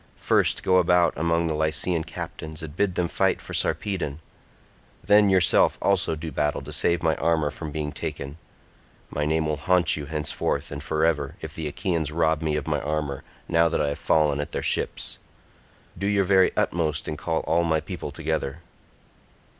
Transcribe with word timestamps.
First 0.17 0.63
go 0.63 0.77
about 0.77 1.13
among 1.15 1.45
the 1.45 1.53
Lycian 1.53 2.03
captains 2.03 2.63
and 2.63 2.75
bid 2.75 2.95
them 2.95 3.07
fight 3.07 3.39
for 3.39 3.53
Sarpedon; 3.53 4.19
then 5.03 5.29
yourself 5.29 5.77
also 5.79 6.15
do 6.15 6.31
battle 6.31 6.63
to 6.63 6.73
save 6.73 7.03
my 7.03 7.15
armour 7.17 7.51
from 7.51 7.69
being 7.69 7.91
taken. 7.91 8.39
My 9.11 9.25
name 9.25 9.45
will 9.45 9.57
haunt 9.57 9.95
you 9.95 10.07
henceforth 10.07 10.71
and 10.71 10.81
for 10.81 11.05
ever 11.05 11.35
if 11.41 11.53
the 11.53 11.67
Achaeans 11.67 12.11
rob 12.11 12.41
me 12.41 12.55
of 12.55 12.65
my 12.65 12.81
armour 12.81 13.23
now 13.47 13.69
that 13.69 13.79
I 13.79 13.89
have 13.89 13.99
fallen 13.99 14.39
at 14.39 14.53
their 14.53 14.63
ships. 14.63 15.19
Do 15.95 16.07
your 16.07 16.23
very 16.25 16.51
utmost 16.57 17.07
and 17.07 17.15
call 17.15 17.41
all 17.41 17.63
my 17.63 17.79
people 17.79 18.09
together." 18.09 18.61